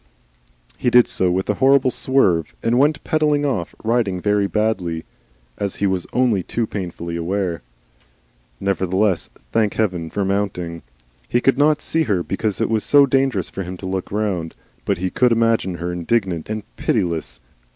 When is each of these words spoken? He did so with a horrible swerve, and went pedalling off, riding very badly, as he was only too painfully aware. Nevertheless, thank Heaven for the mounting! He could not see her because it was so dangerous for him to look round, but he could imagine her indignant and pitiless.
He 0.79 0.89
did 0.89 1.07
so 1.07 1.29
with 1.29 1.47
a 1.47 1.53
horrible 1.61 1.91
swerve, 1.91 2.55
and 2.63 2.79
went 2.79 3.03
pedalling 3.03 3.45
off, 3.45 3.75
riding 3.83 4.19
very 4.19 4.47
badly, 4.47 5.05
as 5.59 5.75
he 5.75 5.85
was 5.85 6.07
only 6.11 6.41
too 6.41 6.65
painfully 6.65 7.15
aware. 7.15 7.61
Nevertheless, 8.59 9.29
thank 9.51 9.75
Heaven 9.75 10.09
for 10.09 10.21
the 10.21 10.25
mounting! 10.33 10.81
He 11.29 11.39
could 11.39 11.59
not 11.59 11.83
see 11.83 12.01
her 12.05 12.23
because 12.23 12.59
it 12.59 12.67
was 12.71 12.83
so 12.83 13.05
dangerous 13.05 13.51
for 13.51 13.61
him 13.61 13.77
to 13.77 13.85
look 13.85 14.11
round, 14.11 14.55
but 14.85 14.97
he 14.97 15.11
could 15.11 15.31
imagine 15.31 15.75
her 15.75 15.93
indignant 15.93 16.49
and 16.49 16.63
pitiless. 16.77 17.39